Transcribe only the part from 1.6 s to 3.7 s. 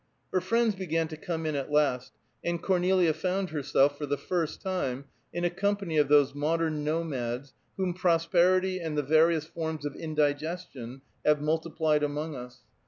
last, and Cornelia found